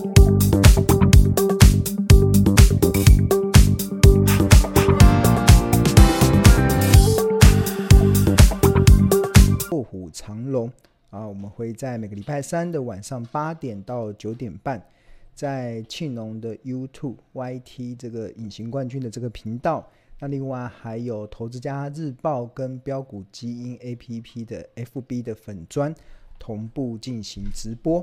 [0.00, 0.06] 卧
[9.82, 10.72] 虎藏龙
[11.10, 14.82] 啊，我们会在每个礼拜三的晚上八点到九点半，
[15.34, 19.86] 在庆农的 YouTube、YT 这个隐形冠军的这个频道。
[20.18, 25.94] 那另外还有投资家日报跟标股基因 APP 的 FB 的粉砖
[26.38, 28.02] 同步进行直播。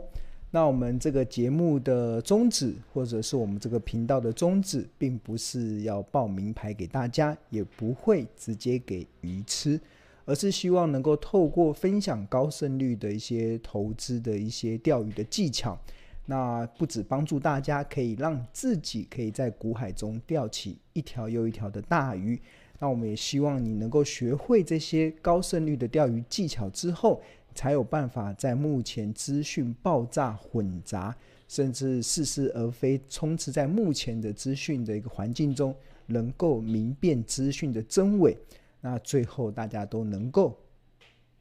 [0.58, 9.80] 那我们这个节目的宗旨，或者是我们这个频道的宗旨，并不是要报名牌给大家，也不会直接给鱼吃，
[10.26, 15.78] 而是希望能够透过分享高胜率的一些投资的一些钓鱼的技巧。
[16.26, 22.42] 那不止帮助大家，可以让自己可以在股海中钓起一条又一条的大鱼。
[22.80, 27.22] 那我们也希望你能够学会这些高胜率的钓鱼技巧之后，
[27.58, 31.14] 才有办法在目前资讯爆炸混杂，
[31.48, 38.38] 甚至似是而非，充斥在目前的资讯的一个环境中，能够明辨资讯的真伪。
[38.80, 40.56] 那最后大家都能够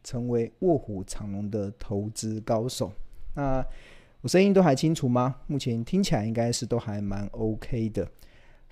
[0.03, 2.91] 成为卧虎藏龙的投资高手。
[3.35, 3.63] 那。
[4.23, 5.37] 我声音都还清楚吗？
[5.47, 8.09] 目前听起来应该是都还蛮 OK 的。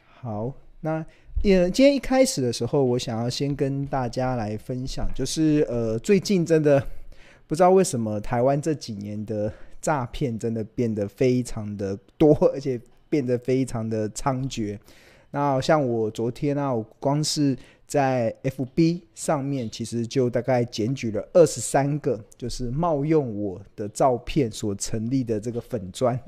[0.02, 1.04] 好，那
[1.44, 6.84] 也今天一开始的时候，我想要先跟大家来分享，就是呃，最近真的
[7.46, 14.78] 不知道为什么台湾这几年的诈骗真的变得非常的多，而且变得非常的猖獗。
[15.30, 17.56] 那像我昨天啊，我光是
[17.86, 26.18] 在 FB 上面，其实就大概检举了二十三个，就是冒用我的照片所成立的这个粉专。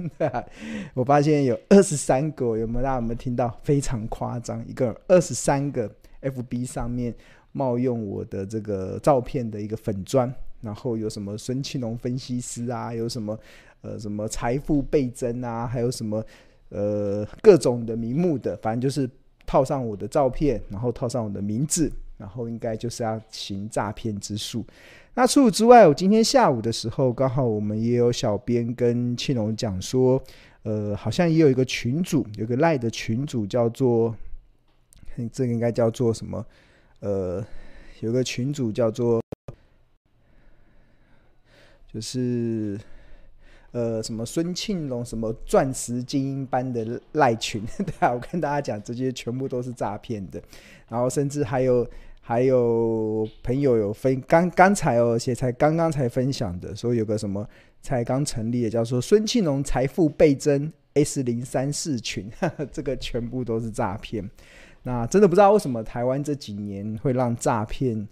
[0.93, 2.83] 我发现有二十三个，有没有？
[2.83, 3.59] 大家有没有听到？
[3.63, 5.89] 非常夸张，一个二十三个
[6.21, 7.15] FB 上面
[7.53, 13.39] 冒用我的这个照片的一个粉砖，然后有什么孙庆龙分析师啊，有什么
[13.83, 16.25] 呃什么财富倍增啊，还有什么
[16.69, 19.09] 呃各种的名目的，反正就是。
[19.49, 24.67] 套上我的照片，然后套上我的名字，然后应该就是要行诈骗之术。
[25.15, 30.21] 那除此之外，我今天下午的时候，刚好我们也有小编跟庆龙讲说，
[30.65, 34.13] 呃，好像也有一个群主，有个赖的群主叫做，
[35.33, 36.45] 这个应该叫做什么？
[36.99, 37.41] 呃，
[38.01, 39.23] 有个群主叫做，
[41.97, 42.79] 就是。
[43.73, 50.41] 呃，什么孙庆龙什么钻石精英班的赖群， 对啊，我跟大家讲，这些全部都是诈骗的。
[50.89, 51.87] 然后甚至还有
[52.23, 57.47] 还有朋友有分刚刚才哦，而且才刚刚才分享的，说有个什么
[57.83, 62.31] 才刚成立的，叫做孙庆龙财富倍增 S 零三四群，
[62.73, 64.27] 这个全部都是诈骗。
[64.85, 68.09] 那真的不知道为什么台湾这几年会让诈骗。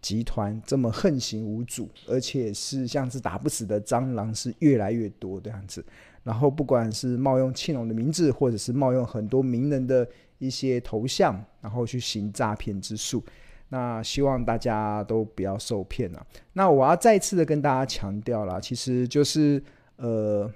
[0.00, 5.84] 集团这么横行无阻，而且是像是打不死的蟑螂，是越来越多这样子。
[6.22, 10.06] 然后不管是冒用庆龙的名字，或者是冒用很多名人的
[10.38, 13.22] 一些头像，然后去行诈骗之术。
[13.70, 16.26] 那希望大家都不要受骗了。
[16.52, 19.62] 那我要再次的跟大家强调了，其实就是
[19.96, 20.50] 呃，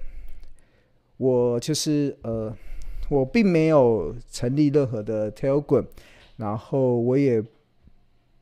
[1.17, 2.55] 我就是呃，
[3.09, 5.85] 我并没有成立任何的 Telegram，
[6.37, 7.43] 然后我也。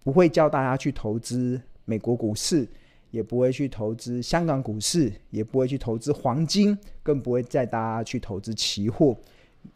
[0.04, 2.68] 不会教大家去投资美国股市，
[3.12, 9.16] 也不会去投资香港股市，也不会去投资黄金，更不会带大家去投资期货。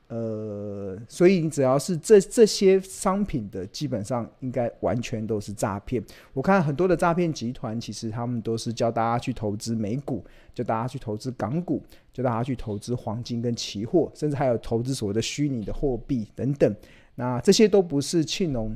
[0.08, 6.04] 呃，所以你只要是这这些商品的，基本上应该完全都是诈骗。
[6.34, 16.76] 我看很多的诈骗集团，其实他们都是教大家去投资美股，教大家去投资港股，教大家去投资黄金跟期货，甚至还有投资所谓的虚拟的货币等等。
[17.16, 18.76] 那这些都不是庆农。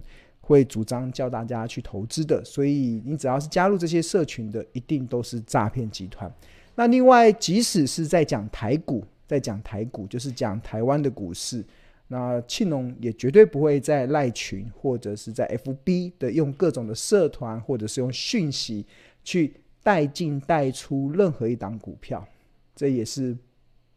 [0.49, 6.33] 会主张教大家去投资的，所以你只要是加入这些社群的，一定都是诈骗集团。
[6.73, 11.63] 那另外，即使是在讲台股，在讲台股，就是讲台湾的股市，
[12.07, 18.83] 那庆农也绝对不会在赖群或者是在 FB 的用各种的社团或者是用讯息
[19.23, 22.27] 去带进带出任何一档股票，
[22.75, 23.37] 这也是。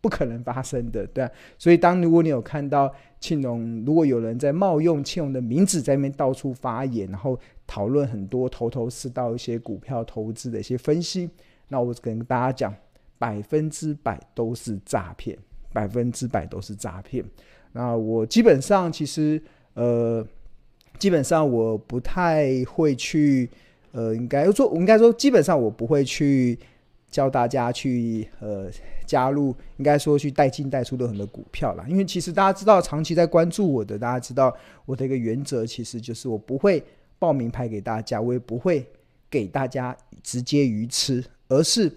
[0.02, 7.38] 不可能发生的，对啊，所以当如果你有看到庆农，如果有人在冒用庆农的名字在那边到处发言，然后
[7.69, 11.31] 讨论很多头头是道一些股票投资的一些分析，
[11.69, 12.75] 那我跟大家讲，
[13.16, 15.38] 百分之百都是诈骗，
[15.72, 17.25] 百分之百都是诈骗。
[17.70, 19.40] 那我基本上其实
[19.75, 20.26] 呃，
[20.99, 23.49] 基本上我不太会去
[23.93, 26.58] 呃，应该说，我应该说，基本上我不会去。
[27.12, 28.70] 教大家去呃
[29.12, 31.85] 加入，应该说去带进带出的很多股票啦。
[31.87, 34.56] 因为其实大家知道，长期在关注我的，大家知道
[34.87, 36.82] 我的一个原则，其实就是我不会
[37.19, 38.87] 报名牌给大家，我也不会
[39.29, 41.93] 给大家直接鱼吃，而是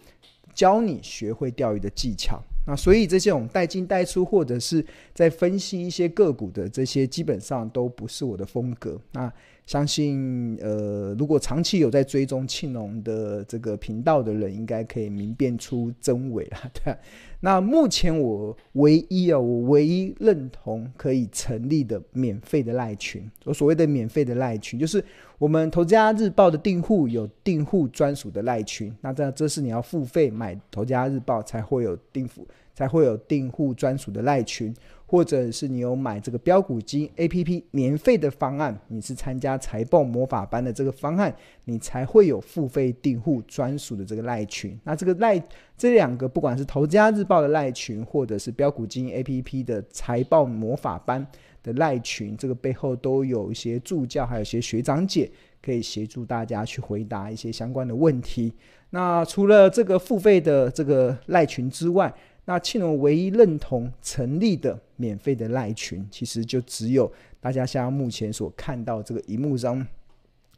[0.54, 2.38] 教你学会钓鱼的技巧。
[2.68, 9.00] 那所以这些种带进带出，或者是在分析一些个股的这些，基本上都不是我的风格。
[9.14, 9.32] 那
[9.66, 16.96] 相信呃，如果长期有在追踪庆隆的这个频道的人，应该可以明辨出真伪了， 对。
[17.40, 25.04] 那目前我唯一啊，我唯一认同可以成立的免费的赖群，我所谓的免费的赖群，就是
[25.38, 28.92] 我们投家日报的订户有订户专属的赖群。
[29.02, 34.72] 那这这是你要付费买投家日报才会有订户，才会有订户专属的赖群。
[35.08, 41.34] 或者是你有买这个标股基 APP 年费的方案，你是参加财报魔法班的这个方案，
[41.66, 44.78] 你才会有付费订户专属的这个赖群。
[44.84, 45.42] 那这个赖
[45.78, 51.26] 这两个，不管是投资家日报的赖群，或者是标股基 APP 的财报魔法班
[51.62, 55.30] 的赖群，这个背后都有一些助教，还有一些学长姐
[55.62, 58.52] 可以协助大家去回答一些相关的问题。
[58.90, 62.12] 那除了这个付费的这个赖群之外，
[62.46, 69.86] 那庆隆唯一认同成立的免费的赖群，其实就只有大家现在目前所看到这个荧幕上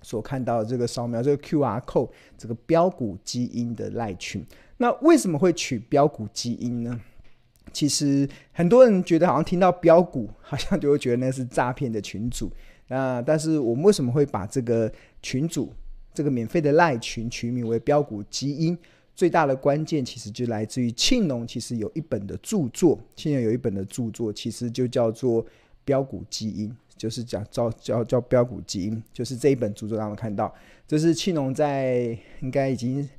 [0.02, 4.46] 所看到的这个扫描这个 QR code 这个标股基因的赖群。
[4.78, 7.00] 那为什么会取标股基因呢？
[7.74, 12.52] 其实很多人觉得好像听到标股，好像就会觉得那是诈骗的群主。
[12.88, 14.92] 那但是我们为什么会把这个
[15.22, 15.74] 群主
[16.14, 18.78] 这个免费的赖群取名为标股基因？
[19.18, 25.44] 最大的关键其实就来自于庆隆，其实有一本的著作，庆隆有一本的著作，其实就叫做
[25.84, 30.54] 《标股基因》，就是讲叫叫叫标股基因，就是这一本著作，让我们看到，
[30.88, 33.10] 这是庆隆在应该已经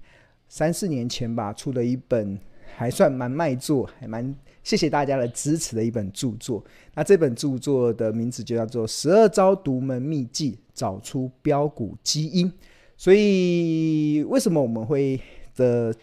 [0.49, 2.39] 三四年前吧出的一本，
[2.77, 6.65] 还算蛮卖座，还蛮谢谢大家的支持的一本著作。
[6.95, 12.49] 那这本著作的名字就叫做《十二招独门秘技，找出标股基因》。
[12.97, 15.21] 所以为什么我们会？
[15.59, 15.95] 的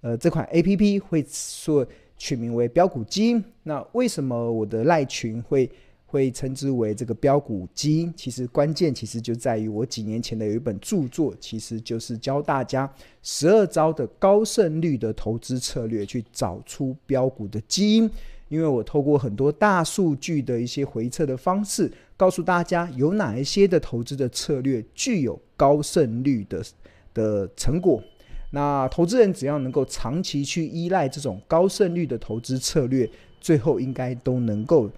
[0.00, 1.84] 呃，这款 A P P 会说
[2.16, 3.42] 取名为标股基因。
[3.64, 5.68] 那为什么我的赖群会
[6.06, 8.14] 会称之为这个标股基因？
[8.16, 12.88] 其实关键其实就在于我几年前的有一本著作，其实就是教大家
[13.22, 18.08] 十二招的高胜率的投资策略，去找出标股的基因。
[18.48, 26.64] 因为我透过很多大数据的一些回测的方式，告诉大家有哪一些的投资的策略具有高胜率的
[27.12, 28.02] 的成果。
[28.50, 33.06] 那投资人只要能够长期去依赖这种高胜率的投资策略，
[33.42, 34.90] 最后应该都能够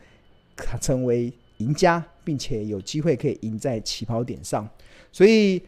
[0.81, 4.69] 成为赢家，并且有机会可以赢在起跑点上。
[5.11, 5.61] 所以，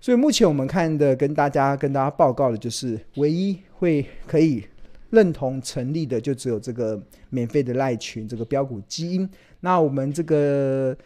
[0.00, 4.64] 所以目前我们看的，跟大家跟大家报告的就是，唯一会可以
[5.10, 7.00] 认同成立的，就只有这个
[7.30, 9.30] 免费的赖群，这个标股基因。
[9.60, 10.96] 那我们这个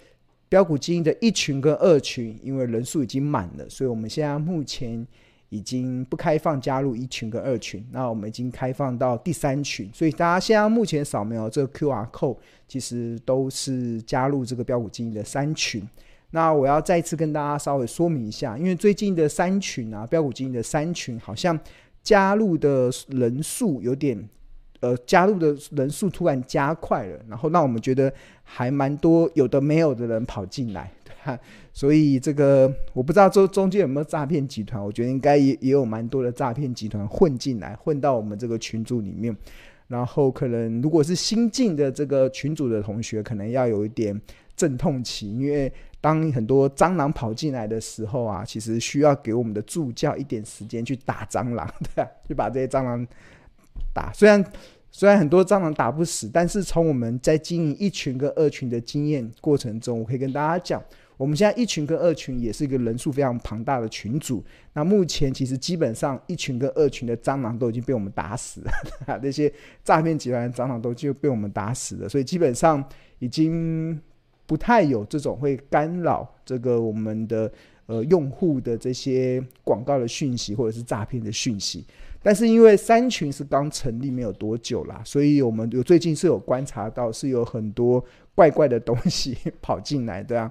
[0.49, 5.07] 标股基因的一群跟二群，因为人数已经满了，所以我们现在目前。
[5.51, 12.39] 已经不开放加入一群跟二群，那我们已经开放到第三群，所以大家现在目前扫描这个 QR code，
[12.69, 15.87] 其实都是加入这个标股基因的三群。
[16.31, 21.59] 那我要再次跟大家稍微说明一下，因为最近的三群啊，标股基因的三群好像
[22.03, 24.29] 加入的人数有点，
[24.79, 28.13] 呃，加入的人数突然加快了，然后让我们觉得
[28.45, 30.93] 还蛮多有的没有的人跑进来。
[31.73, 39.37] 所以这个我不知道中中间有没有诈骗集团，我觉得应该也也有蛮多的诈骗集团混进来，混到我们这个群组里面。
[39.87, 44.19] 然后可能如果是新进的这个群组的同学，可能要有一点
[44.55, 52.11] 阵痛期，因为当很多蟑螂跑进来的时候啊，其实需要给我们的助教一点时间去打蟑螂， 对吧？
[52.29, 53.05] 就把这些蟑螂
[53.93, 54.13] 打。
[54.13, 54.45] 虽然
[54.93, 60.81] 虽然很多蟑螂打不死，但是从我们在经营一群跟二群的经验过程中，我可以跟大家讲。
[61.21, 64.43] 我们现在一群跟二群也是一个人数非常庞大的群组。
[64.73, 68.73] 那目前其实基本上一群跟二群的蟑螂都已经被我们打死了，
[69.23, 69.53] 那些
[69.85, 72.83] 诈骗集团的蟑螂都就被我们打死了，所以基本上
[73.19, 74.01] 已经
[74.47, 77.53] 不太有这种会干扰这个我们的
[77.85, 81.85] 呃用户的这些广告的讯息或者是诈骗的讯息。
[82.23, 88.03] 但是因为三群是刚成立没有多久啦，所以我们有最近是有观察到是有很多
[88.35, 90.51] 怪怪的东西 跑进来，对啊。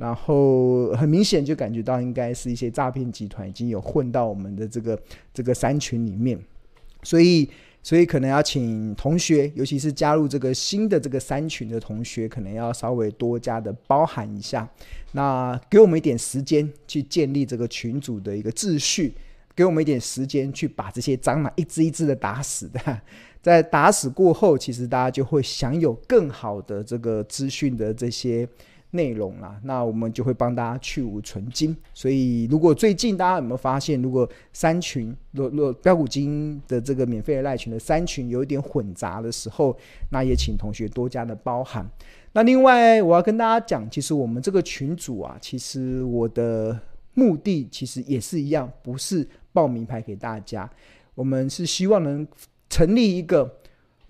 [0.00, 4.98] 然后很明显就感觉到，应该是一些诈骗集团已经有混到我们的这个
[5.34, 6.40] 这个三群里面，
[7.02, 7.46] 所以
[7.82, 14.66] 所以可能要请同学，尤其是加入这个新的这个三群的同学，可能要稍微多加的包涵一下。
[15.12, 19.12] 那给我们一点时间去建立这个群组的一个秩序，
[19.54, 23.00] 给我们一点时间去把这些蟑螂一只一只的打死的。
[23.42, 28.48] 在打死过后，其实大家就会享有更好的这个资讯的这些。
[28.92, 31.76] 内容啦，那我们就会帮大家去芜存菁。
[31.94, 39.76] 所以，如果最近大家有没有发现，如果三群若若标股金的这个免费的赖群的三群有一点混杂的时候，
[40.10, 41.88] 那也请同学多加的包涵。
[42.32, 46.78] 那另外，我要跟大家讲，其实我们这个群组啊，其实我的
[47.14, 50.68] 目的其实也是一样，不是报名牌给大家，
[51.14, 52.26] 我们是希望能
[52.68, 53.59] 成立一个。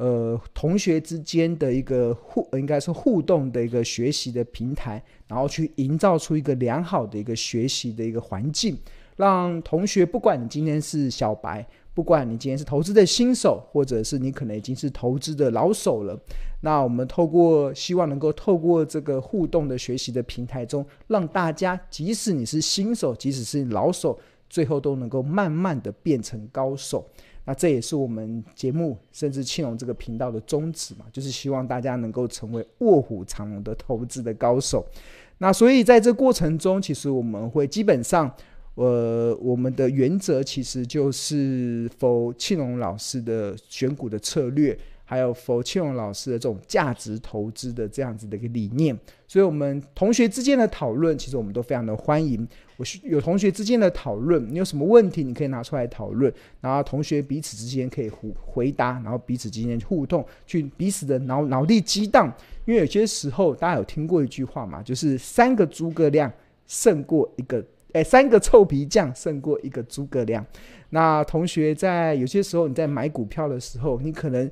[0.00, 8.78] 呃，同学之间的一个互，应该是互动的一个学习的平台，然后去营造出一个良好的一个学习的一个环境，
[9.16, 16.18] 让同学，不管你今天是小白，不管你今天是投资的新手，或者是你可能已经是投资的老手了，
[16.62, 27.06] 那我们透过希望能够透过这个互动的学习的平台中，让大家，即使你是新手，即使是老手，最后都能够慢慢的变成高手。
[27.44, 34.86] 那这也是我们节目甚至庆隆这个频道的宗旨嘛，就是希望大家能够成为卧虎藏龙的投资的高手。
[35.38, 38.30] 那所以在这过程中，其实我们会基本上，
[38.74, 44.78] 呃，我们的原则其实就是否庆隆老师的选股的策略。
[45.02, 52.46] 还有否庆隆老师的这种价值投资的这样子的一个理念，所以我们同学之间的讨论，其实我们都非常的欢迎。
[52.80, 56.32] 我有同学之间的讨论，你有什么问题，你可以拿出来讨论，
[56.62, 62.32] 然后同学彼此之间可以互回答，然后彼此之间互动，去彼此的脑脑力激荡。
[62.64, 66.32] 因为有些时候，大家有听过一句话嘛，就是三个诸葛亮
[66.66, 70.42] 胜过一个，哎，三个臭皮匠胜过一个诸葛亮。
[70.88, 74.50] 那同学在有些时候你在买股票的时候，你可能。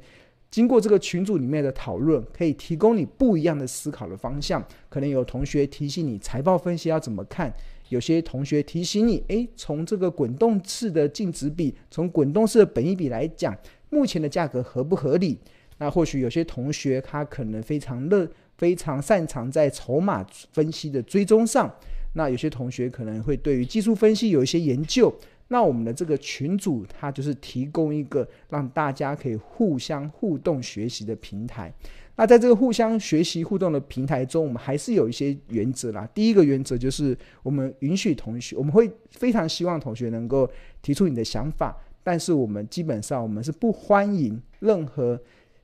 [0.51, 4.65] 经过这个群组里面的讨论，可以提供你不一样的思考的方向。
[4.89, 7.53] 可能有同学提醒你财报分析要怎么看，
[7.89, 13.57] 有些同学提醒你，诶，从这个滚动式的净值比，从滚动式的本益比来讲，
[13.91, 15.39] 目前的价格合不合理？
[15.79, 21.73] 那或许有些同学他可能非常乐，非常擅长在筹码分析的追踪上。
[22.15, 25.15] 那有些同学可能会对于技术分析有一些研究。
[25.51, 31.73] 那我们的这个群组，它就是提供一个让大家可以互相互动学习的平台。
[32.19, 36.05] 那在这个互相学习互动的平台中，我们还是有一些原则啦。
[36.13, 40.51] 第一个原则就是，我们允许同学，我们会非常希望同学能够
[40.83, 45.19] 提出你的想法，但是我们基本上我们是不欢迎任何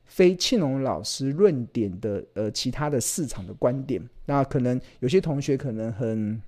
[0.04, 4.00] 非庆隆老师论点的呃其他的市场的观点。
[4.26, 6.40] 那可能有些同学可能很。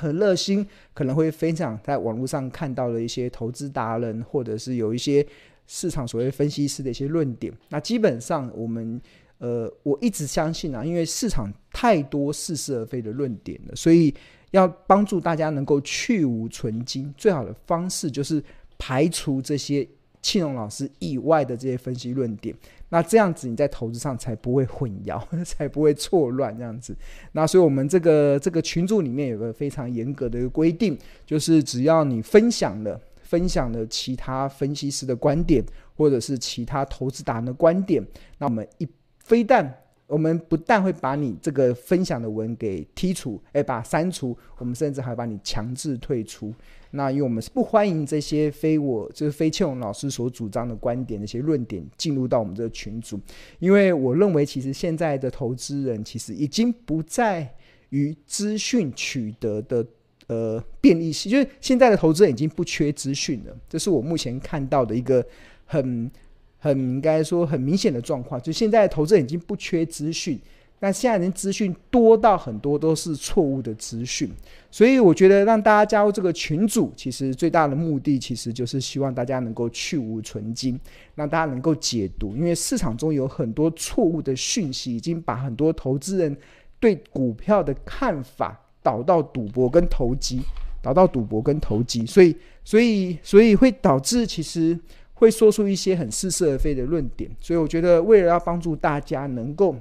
[0.00, 5.26] 很热心，可能会分享在网络上看到的一些投资达人，或者是有一些
[5.66, 7.52] 市场所谓分析师的一些论点。
[7.70, 9.00] 那基本上，我们
[9.38, 14.14] 呃，我一直相信啊，因为市场太多似是而非的论点了，所以
[14.50, 18.42] 要帮助大家能够去芜存菁，最好的方式就是
[18.78, 19.86] 排除这些
[20.20, 22.54] 庆荣老师以外的这些分析论点。
[22.88, 26.96] 那这样子你在投资上才不会混淆， 才不会错乱这样子。
[27.32, 35.62] 那所以我们这个这个群组里面有个非常严格的一个规定，就是只要你分享了分享了其他分析师的观点，
[35.94, 38.02] 或者是其他投资达人的观点，
[38.38, 38.88] 那我们一
[39.28, 46.50] 非但我们不但会把你这个分享的文给剔除，哎，把删除，我们甚至还把你强制退出。
[46.92, 53.20] 那因为我们是不欢迎这些非我就是非庆老师所主张的观点那些论点进入到我们这个群组，
[53.58, 57.54] 因为我认为其实现在的投资人其实已经不在
[57.90, 59.86] 于资讯取得的
[60.28, 65.22] 呃便利性，就是现在的投资人已经不缺资讯了，这是我目前看到的一个
[65.66, 66.10] 很
[66.58, 70.38] 很应该说很明显的状况，就现在投资人已经不缺资讯。
[70.80, 74.30] 那现在人资讯多到很多都是错误的资讯，
[74.70, 80.78] 所以我觉得让大家加入这个群组，其实最大的目的其实就是希望大家能够去芜存菁，
[81.16, 86.36] 让大家能够解读，因为市场中有很多错误的讯息，已经把很多投资人
[86.78, 90.40] 对股票的看法导到赌博跟投机，
[90.80, 94.78] 导到赌博跟投机，所以所以所以会导致其实
[95.18, 99.76] 会说出一些很似是而非的论点，所以我觉得为了要帮助大家能够。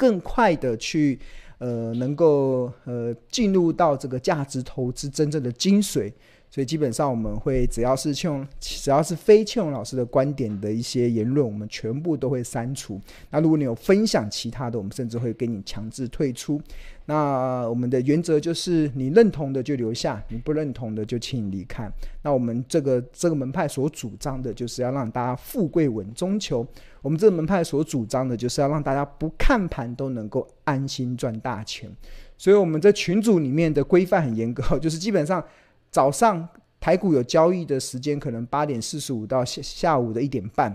[0.00, 1.18] 更快的去，
[1.58, 6.12] 呃，能够呃进入到这个价值投资真正的精髓。
[6.50, 13.00] 所以基本上我们会只要是庆，只要是非庆老师的观点的一些言论，我们全部都会删除。
[13.30, 16.60] 那如果你有分享其他的，我们甚至会给你强制退出。
[17.04, 21.90] 那我们的原则就是，你认同的就留下，你不认同的就请你离开。
[22.22, 26.66] 那我们这个这个门派所主张的就是要让大家富贵稳中求。
[27.02, 31.90] 我们这个门派所主张的就是要让大家不看盘都能够安心赚大钱。
[32.36, 35.44] 所以我们这群组里面的规范很严格，就是基本上。
[35.90, 36.48] 早上
[36.80, 40.74] 台股有交易的时间，可能八点四十五到下下午的一点半，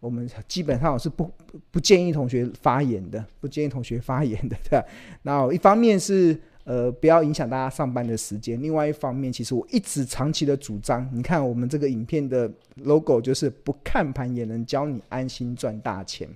[0.00, 1.30] 我们基本上是不
[1.70, 4.84] 不，建议同学发言的，不建议同学发言的，对吧？
[5.22, 16.28] 然后一方面是呃不要影响大家上班的时间，另外一方面，其实我一直长期的主张，你看我们这个影片的 logo 就是不看盘也能教你安心赚大钱，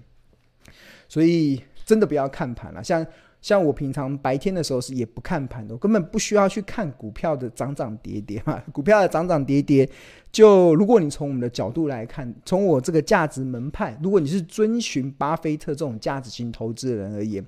[1.08, 3.04] 所以真的不要看盘了，像。
[3.40, 8.62] 像我平常白天的时候是也不看盘的，我根本不需要去看股票的涨涨跌跌嘛。
[8.70, 9.88] 股票的涨涨跌跌，
[10.30, 17.42] 就如果你从我们的角度来看，从我这个价值门派，如果你是遵循巴菲特这种价值型投资人而言，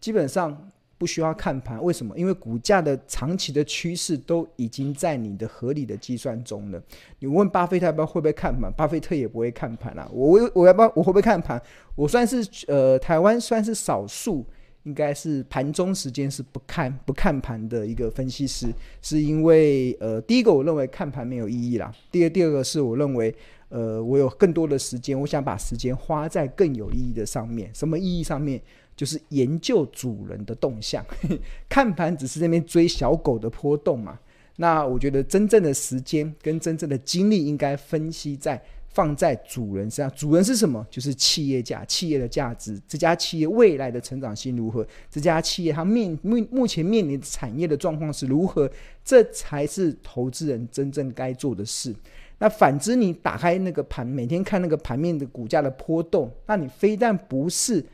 [0.00, 0.56] 基本上
[0.96, 1.82] 不需要看盘。
[1.82, 2.16] 为什么？
[2.16, 6.80] 因为股价的长期的趋势都已经在你的合理的计算中了。
[7.18, 8.72] 你问巴菲特要不要会不会看盘？
[8.76, 10.08] 巴菲特也不会看盘啊。
[10.12, 11.60] 我我我要不要我会不会看盘？
[11.96, 14.46] 我算是呃台湾算是少数。
[14.84, 18.72] 应该是盘中时间是不看不看盘的一个分析师，
[19.02, 21.92] 是因为呃，第一个我认为看盘没有意义啦。
[22.10, 23.34] 第二，第二个是我认为
[23.70, 27.70] 呃，我有更多的时间，我想把时间花在更有意义的上面。
[27.74, 28.60] 什么意义上面？
[28.96, 31.04] 就是研究主人的动向。
[31.68, 34.18] 看盘只是那边追小狗的波动嘛。
[34.56, 38.62] 那我觉得真正的时间跟真正的精力应该分析在。
[38.94, 40.86] 放在主人身上，主人是什么？
[40.88, 44.86] 就是企业价，企业的价值，这家企业未来的成长性如何？
[45.10, 48.70] 这家企业它面目目前面临的产业的状况是如何？
[49.04, 51.94] 这才是投资人真正该做的事。
[52.38, 57.84] 那反之，你打开那个盘，每天看那个盘面的股价的波动，那你非但不是。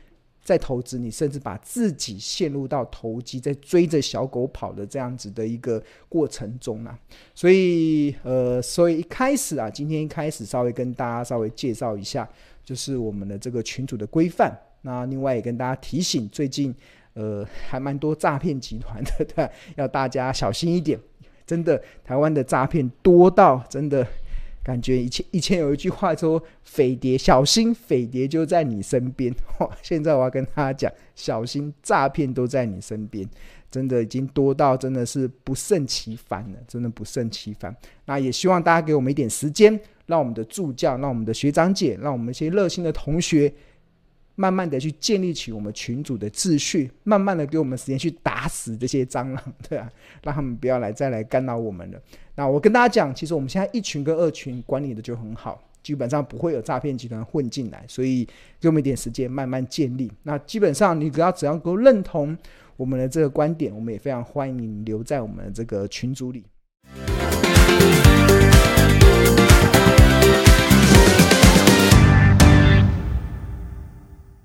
[0.43, 6.97] 在投资，你甚至把自己陷入到投机，在追着小狗跑的这样子的一个过程中啊，
[7.35, 12.27] 所以呃，所以一开始啊，今天一开始稍微跟大家稍微介绍一下，
[12.63, 14.51] 就是我们的这个群组的规范。
[14.81, 16.73] 那另外也跟大家提醒，最近
[17.13, 20.99] 呃还蛮多诈骗集团的，对， 要大家小心一点。
[21.45, 24.07] 真的，台湾的诈骗多到真的。
[24.63, 29.33] 感觉以前以前有一句话说“匪谍小心，匪谍就在你身边”。
[29.81, 33.27] 现在我要跟大家讲，小心诈骗都在你身边，
[33.71, 37.75] 真的已经多到真的是不胜其烦了，真的不胜其烦。
[38.05, 43.51] 那也希望大家给我们一点时间，让我们的助教，让我们的学长姐，让我们一些热心的同学。
[44.35, 49.89] 慢慢的去建立起我们群组的秩序，慢慢的给我们时间去打死这些蟑螂， 对啊，
[50.23, 52.01] 让他们不要来再来干扰我们了。
[52.35, 58.27] 那我跟大家讲，其实我们现在一群跟二群管理的就很好，基本上不会有诈骗集团混进来，所以
[58.59, 60.11] 给我们一点时间慢慢建立。
[60.23, 62.35] 那基本上你只要只要够认同
[62.77, 66.45] 我们的这个观点，我们也非常欢迎你留在我们的这个群组里。